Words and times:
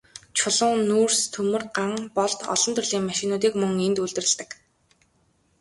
Чулуун 0.39 0.79
нүүрс, 0.91 1.19
төмөр, 1.35 1.65
ган 1.77 1.93
болд, 2.17 2.47
олон 2.55 2.75
төрлийн 2.79 3.07
машинуудыг 3.09 3.53
мөн 3.61 3.73
энд 3.87 4.01
үйлдвэрлэдэг. 4.03 4.49